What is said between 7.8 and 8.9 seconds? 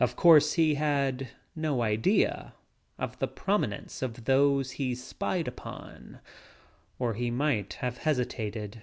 hesitated.